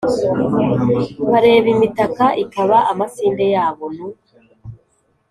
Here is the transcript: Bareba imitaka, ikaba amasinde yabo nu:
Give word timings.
Bareba 1.31 1.67
imitaka, 1.75 2.25
ikaba 2.43 2.77
amasinde 2.91 3.45
yabo 3.55 3.85
nu: 3.95 4.07